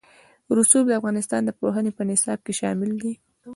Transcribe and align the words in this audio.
رسوب 0.57 0.83
د 0.87 0.91
افغانستان 0.99 1.41
د 1.45 1.49
پوهنې 1.59 1.91
په 1.97 2.03
نصاب 2.09 2.39
کې 2.45 2.53
شامل 2.61 2.91
دي. 3.01 3.13